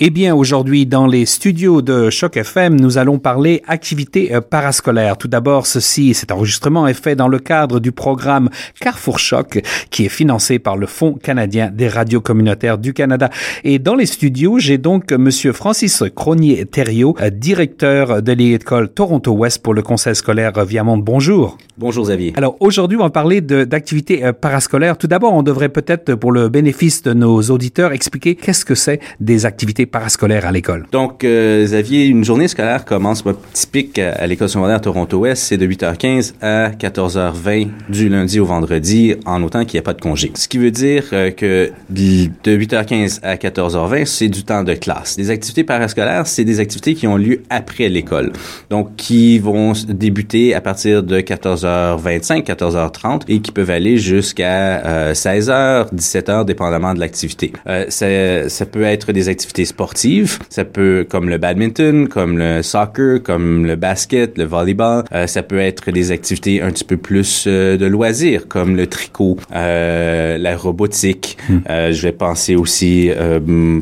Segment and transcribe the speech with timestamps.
[0.00, 5.16] Eh bien, aujourd'hui, dans les studios de Choc FM, nous allons parler activités euh, parascolaires.
[5.16, 10.06] Tout d'abord, ceci, cet enregistrement est fait dans le cadre du programme Carrefour Choc, qui
[10.06, 13.30] est financé par le Fonds canadien des radios communautaires du Canada.
[13.62, 19.74] Et dans les studios, j'ai donc Monsieur Francis Cronier-Thériault, euh, directeur de l'école Toronto-Ouest pour
[19.74, 21.04] le conseil scolaire Viamonde.
[21.04, 21.56] Bonjour.
[21.78, 22.32] Bonjour Xavier.
[22.36, 24.98] Alors, aujourd'hui, on va parler d'activités euh, parascolaires.
[24.98, 28.98] Tout d'abord, on devrait peut-être, pour le bénéfice de nos auditeurs, expliquer qu'est-ce que c'est
[29.20, 30.86] des activités parascolaire à l'école?
[30.92, 36.34] Donc, euh, Xavier, une journée scolaire commence typique à, l'école secondaire Toronto-Ouest, c'est de 8h15
[36.40, 40.32] à 14h20 du lundi au vendredi, en autant qu'il n'y a pas de congé.
[40.34, 45.16] Ce qui veut dire euh, que de 8h15 à 14h20, c'est du temps de classe.
[45.18, 48.32] Les activités parascolaires, c'est des activités qui ont lieu après l'école.
[48.70, 55.94] Donc, qui vont débuter à partir de 14h25, 14h30 et qui peuvent aller jusqu'à 16h,
[55.94, 57.52] 17h, dépendamment de l'activité.
[57.66, 60.38] Euh, ça, ça peut être des activités sportives.
[60.50, 65.02] Ça peut, comme le badminton, comme le soccer, comme le basket, le volleyball.
[65.12, 68.86] Euh, ça peut être des activités un petit peu plus euh, de loisirs, comme le
[68.86, 71.36] tricot, euh, la robotique.
[71.68, 73.10] Euh, je vais penser aussi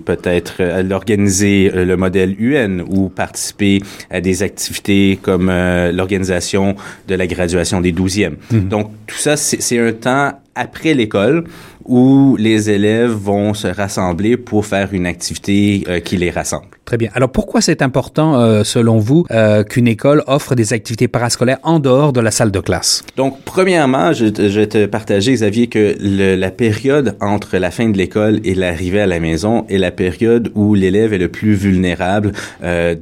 [0.06, 5.50] peut-être à l'organiser le modèle UN ou participer à des activités comme
[5.92, 6.74] l'organisation
[7.08, 8.32] de la graduation des 12e.
[8.50, 8.68] Hmm.
[8.68, 11.44] Donc, tout ça, c'est un temps après l'école
[11.86, 16.66] où les élèves vont se rassembler pour faire une activité euh, qui les rassemble.
[16.84, 17.10] Très bien.
[17.14, 21.78] Alors pourquoi c'est important, euh, selon vous, euh, qu'une école offre des activités parascolaires en
[21.78, 23.04] dehors de la salle de classe?
[23.16, 27.88] Donc, premièrement, je, je vais te partager, Xavier, que le, la période entre la fin
[27.88, 31.54] de l'école et l'arrivée à la maison est la période où l'élève est le plus
[31.54, 32.32] vulnérable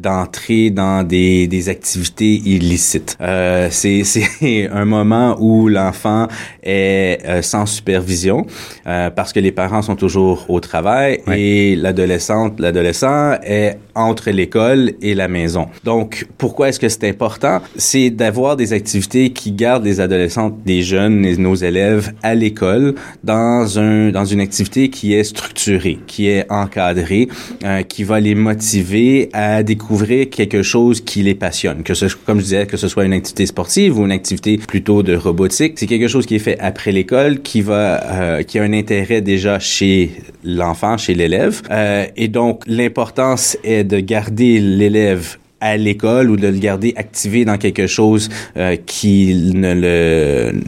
[0.02, 3.16] d'entrer dans des, des activités illicites.
[3.70, 6.28] C'est un moment où l'enfant
[6.62, 8.46] est sans supervision
[8.86, 14.92] euh, parce que les parents sont toujours au travail et l'adolescente, l'adolescent est entre l'école
[15.02, 15.68] et la maison.
[15.84, 17.60] Donc, pourquoi est-ce que c'est important?
[17.76, 22.94] C'est d'avoir des activités qui gardent les adolescentes, les jeunes et nos élèves à l'école
[23.24, 27.28] dans un dans une activité qui est structurée, qui est encadrée,
[27.64, 31.82] euh, qui va les motiver à découvrir quelque chose qui les passionne.
[31.82, 35.02] Que ce, comme je disais, que ce soit une activité sportive ou une activité plutôt
[35.02, 38.64] de robotique, c'est quelque chose qui est fait après l'école, qui va, euh, qui a
[38.64, 40.10] un intérêt déjà chez
[40.44, 41.62] l'enfant, chez l'élève.
[41.70, 47.44] Euh, et donc, l'importance est de garder l'élève à l'école ou de le garder activé
[47.44, 50.60] dans quelque chose euh, qui ne le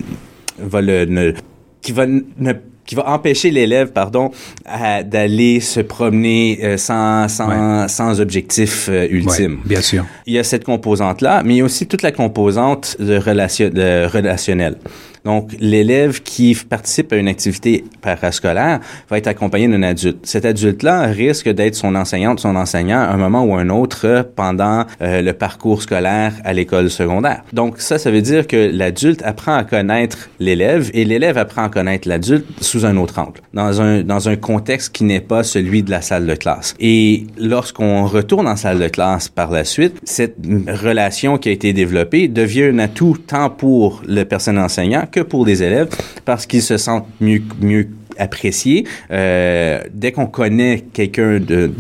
[0.59, 1.33] va le ne,
[1.81, 2.53] qui va ne
[2.85, 4.31] qui va empêcher l'élève, pardon,
[5.05, 9.59] d'aller se promener euh, sans, sans, sans objectif euh, ultime.
[9.65, 10.05] bien sûr.
[10.27, 13.69] Il y a cette composante-là, mais il y a aussi toute la composante de, relation,
[13.69, 14.77] de relationnel.
[15.25, 20.19] Donc, l'élève qui participe à une activité parascolaire va être accompagné d'un adulte.
[20.25, 24.85] Cet adulte-là risque d'être son enseignante, son enseignant à un moment ou un autre pendant
[25.01, 27.45] euh, le parcours scolaire à l'école secondaire.
[27.53, 31.69] Donc, ça, ça veut dire que l'adulte apprend à connaître l'élève et l'élève apprend à
[31.69, 35.83] connaître l'adulte sous un autre angle, dans un, dans un contexte qui n'est pas celui
[35.83, 36.75] de la salle de classe.
[36.81, 41.73] Et lorsqu'on retourne en salle de classe par la suite, cette relation qui a été
[41.73, 45.89] développée devient un atout tant pour le personnel enseignant que pour les élèves
[46.25, 48.87] parce qu'ils se sentent mieux, mieux appréciés.
[49.11, 51.73] Euh, dès qu'on connaît quelqu'un de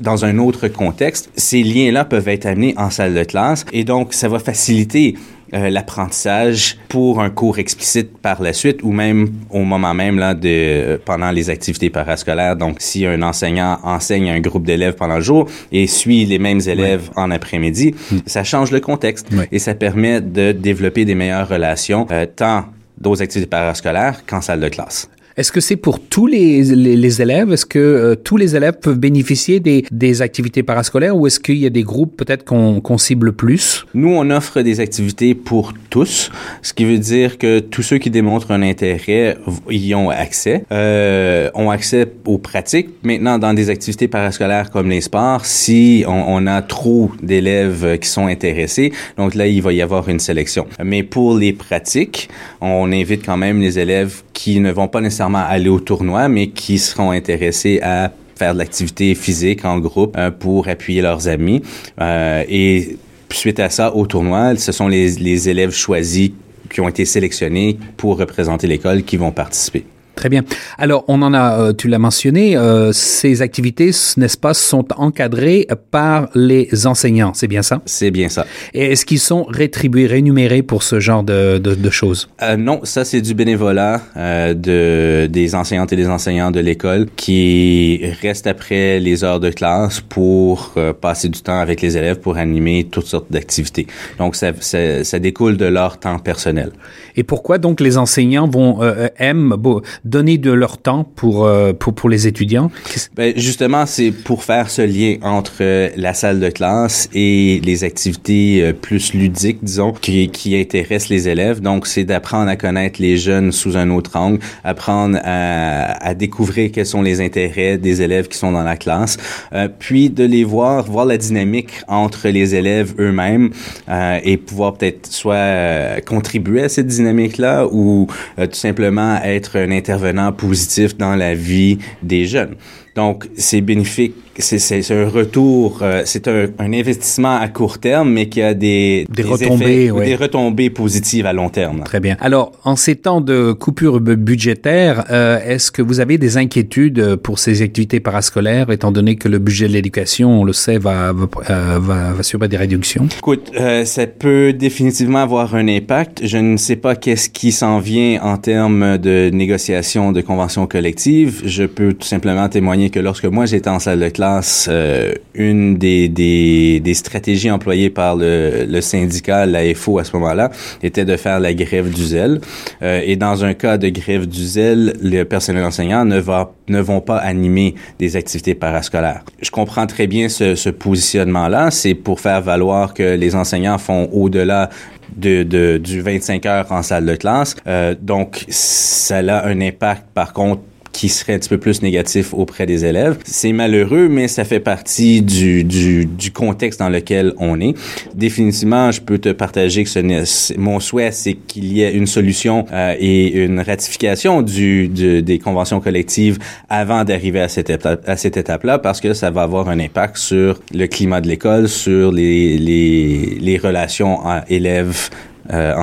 [0.00, 4.14] dans un autre contexte, ces liens-là peuvent être amenés en salle de classe et donc
[4.14, 5.16] ça va faciliter
[5.52, 10.34] euh, l'apprentissage pour un cours explicite par la suite ou même au moment même là
[10.34, 12.56] de euh, pendant les activités parascolaires.
[12.56, 16.60] Donc si un enseignant enseigne un groupe d'élèves pendant le jour et suit les mêmes
[16.66, 18.18] élèves en après-midi, hmm.
[18.26, 22.66] ça change le contexte et ça permet de développer des meilleures relations euh, tant
[23.04, 25.08] aux activités parascolaires qu'en salle de classe.
[25.36, 27.52] Est-ce que c'est pour tous les, les, élèves?
[27.52, 31.56] Est-ce que euh, tous les élèves peuvent bénéficier des, des activités parascolaires ou est-ce qu'il
[31.56, 33.86] y a des groupes peut-être qu'on cible plus?
[33.94, 36.30] Nous, on offre des activités pour tous,
[36.62, 39.36] ce qui veut dire que tous ceux qui démontrent un intérêt
[39.70, 42.88] y ont accès, euh, ont accès aux pratiques.
[43.02, 48.08] Maintenant, dans des activités parascolaires comme les sports, si on, on a trop d'élèves qui
[48.08, 50.66] sont intéressés, donc là, il va y avoir une sélection.
[50.82, 52.28] Mais pour les pratiques,
[52.60, 56.46] on invite quand même les élèves qui ne vont pas nécessairement aller au tournoi, mais
[56.48, 61.60] qui seront intéressés à faire de l'activité physique en groupe euh, pour appuyer leurs amis.
[62.00, 62.96] Euh, et
[63.30, 66.30] suite à ça, au tournoi, ce sont les, les élèves choisis
[66.70, 69.84] qui ont été sélectionnés pour représenter l'école qui vont participer.
[70.16, 70.42] Très bien.
[70.76, 75.66] Alors, on en a, euh, tu l'as mentionné, euh, ces activités, n'est-ce pas, sont encadrées
[75.90, 77.80] par les enseignants, c'est bien ça?
[77.86, 78.44] C'est bien ça.
[78.74, 82.28] Et est-ce qu'ils sont rétribués, rémunérés pour ce genre de, de, de choses?
[82.42, 87.06] Euh, non, ça c'est du bénévolat euh, de, des enseignantes et des enseignants de l'école
[87.16, 92.36] qui restent après les heures de classe pour passer du temps avec les élèves pour
[92.36, 93.86] animer toutes sortes d'activités.
[94.18, 96.72] Donc, ça, ça, ça découle de leur temps personnel.
[97.16, 98.80] Et pourquoi donc les enseignants vont
[99.18, 99.56] aiment
[100.04, 102.70] donner de leur temps pour euh, pour pour les étudiants
[103.14, 107.84] ben, Justement, c'est pour faire ce lien entre euh, la salle de classe et les
[107.84, 111.60] activités euh, plus ludiques, disons, qui, qui intéressent les élèves.
[111.60, 116.70] Donc, c'est d'apprendre à connaître les jeunes sous un autre angle, apprendre à, à découvrir
[116.72, 119.16] quels sont les intérêts des élèves qui sont dans la classe,
[119.52, 123.50] euh, puis de les voir, voir la dynamique entre les élèves eux-mêmes
[123.88, 128.06] euh, et pouvoir peut-être soit contribuer à cette dynamique-là ou
[128.36, 132.54] tout simplement être un intervenant positif dans la vie des jeunes.
[132.96, 138.28] Donc, c'est bénéfique, c'est un retour, euh, c'est un, un, investissement à court terme, mais
[138.28, 140.06] qui a des, des, des retombées, effets, ouais.
[140.06, 141.82] des retombées positives à long terme.
[141.84, 142.16] Très bien.
[142.20, 147.38] Alors, en ces temps de coupure budgétaire, euh, est-ce que vous avez des inquiétudes pour
[147.38, 151.26] ces activités parascolaires, étant donné que le budget de l'éducation, on le sait, va, va,
[151.50, 153.08] euh, va, va subir des réductions?
[153.18, 156.22] Écoute, euh, ça peut définitivement avoir un impact.
[156.24, 161.42] Je ne sais pas qu'est-ce qui s'en vient en termes de négociation de conventions collectives.
[161.44, 165.76] Je peux tout simplement témoigner que lorsque moi j'étais en salle de classe, euh, une
[165.76, 170.50] des, des, stratégies employées par le, le syndicat, la FO à ce moment-là,
[170.82, 172.40] était de faire la grève du zèle.
[172.82, 176.80] Euh, et dans un cas de grève du zèle, le personnel enseignant ne va ne
[176.80, 179.24] vont pas animer des activités parascolaires.
[179.42, 181.72] Je comprends très bien ce, ce positionnement-là.
[181.72, 184.70] C'est pour faire valoir que les enseignants font au-delà
[185.16, 187.56] de, de, du 25 heures en salle de classe.
[187.66, 190.62] Euh, donc, ça a un impact, par contre,
[190.92, 193.18] qui serait un petit peu plus négatif auprès des élèves.
[193.24, 197.74] C'est malheureux, mais ça fait partie du, du, du, contexte dans lequel on est.
[198.14, 202.66] Définitivement, je peux te partager que ce mon souhait, c'est qu'il y ait une solution
[202.72, 206.38] euh, et une ratification du, du, des conventions collectives
[206.68, 210.16] avant d'arriver à cette étape, à cette étape-là, parce que ça va avoir un impact
[210.16, 215.10] sur le climat de l'école, sur les, les, les relations élèves,
[215.52, 215.74] euh,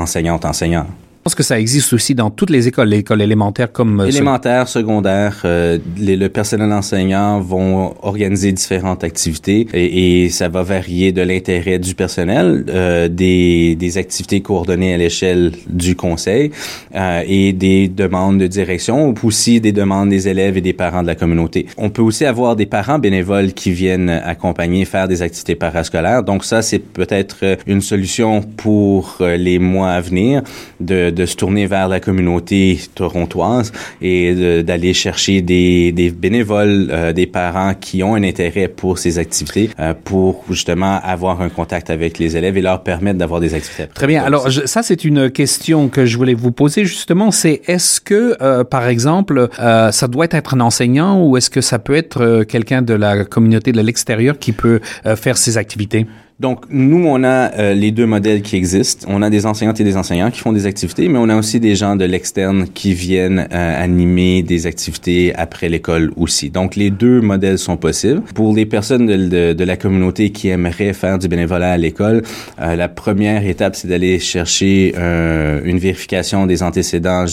[1.27, 4.01] pense que ça existe aussi dans toutes les écoles, l'école élémentaire comme...
[4.07, 10.63] Élémentaire, secondaire, euh, les, le personnel enseignant vont organiser différentes activités et, et ça va
[10.63, 16.51] varier de l'intérêt du personnel, euh, des, des activités coordonnées à l'échelle du conseil
[16.95, 21.01] euh, et des demandes de direction ou aussi des demandes des élèves et des parents
[21.01, 21.65] de la communauté.
[21.77, 26.23] On peut aussi avoir des parents bénévoles qui viennent accompagner, faire des activités parascolaires.
[26.23, 30.41] Donc ça, c'est peut-être une solution pour les mois à venir
[30.79, 33.71] de de se tourner vers la communauté torontoise
[34.01, 39.69] et d'aller chercher des, bénévoles, euh, des parents qui ont un intérêt pour ces activités
[39.79, 43.87] euh, pour justement avoir un contact avec les élèves et leur permettre d'avoir des activités.
[43.93, 44.23] Très bien.
[44.23, 48.63] Alors ça c'est une question que je voulais vous poser justement, c'est est-ce que euh,
[48.63, 52.93] par exemple ça doit être un enseignant ou est-ce que ça peut être quelqu'un de
[52.93, 54.79] la communauté de l'extérieur qui peut
[55.15, 56.05] faire ces activités?
[56.39, 59.07] Donc, nous, on a euh, les deux modèles qui existent.
[59.09, 61.59] On a des enseignantes et des enseignants qui font des activités, mais on a aussi
[61.59, 66.51] des gens de l'externe qui viennent euh, animer des activités après l'école aussi.
[66.51, 68.21] Donc, les deux modèles sont possibles.
[68.35, 72.21] Pour les personnes de, de, de la communauté qui aimeraient faire du bénévolat à l'école,
[72.61, 77.25] euh, la première étape, c'est d'aller chercher une vérification des antécédents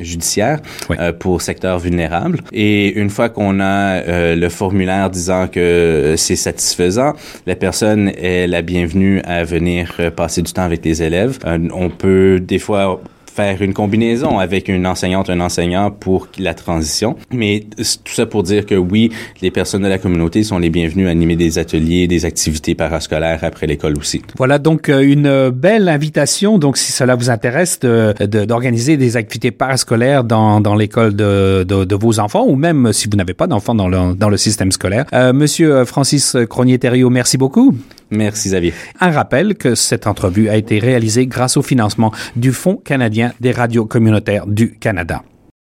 [0.00, 0.60] judiciaires
[0.90, 0.96] oui.
[1.18, 2.40] pour secteur vulnérable.
[2.52, 7.14] Et une fois qu'on a le formulaire disant que c'est satisfaisant,
[7.46, 11.38] la personne est la bienvenue à venir passer du temps avec les élèves.
[11.44, 13.00] Euh, on peut des fois
[13.34, 17.16] faire une combinaison avec une enseignante, un enseignant pour la transition.
[17.32, 19.10] Mais tout ça pour dire que oui,
[19.42, 23.40] les personnes de la communauté sont les bienvenues à animer des ateliers, des activités parascolaires
[23.42, 24.22] après l'école aussi.
[24.36, 26.58] Voilà donc euh, une belle invitation.
[26.58, 31.64] Donc si cela vous intéresse d'organiser de, de, des activités parascolaires dans, dans l'école de,
[31.64, 34.70] de, vos enfants ou même si vous n'avez pas d'enfants dans le, dans le système
[34.70, 35.06] scolaire.
[35.12, 37.74] Euh, Monsieur Francis Cronier-Thériault, merci beaucoup.
[39.00, 43.52] Un rappel que cette entrevue a été réalisée grâce au financement du Fonds canadien des
[43.52, 45.22] radios communautaires du Canada.